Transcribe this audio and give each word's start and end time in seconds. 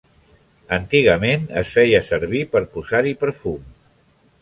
Antigament 0.77 1.45
es 1.63 1.75
feia 1.77 2.01
servir 2.09 2.43
per 2.57 2.65
posar-hi 2.79 3.17
perfum. 3.25 3.65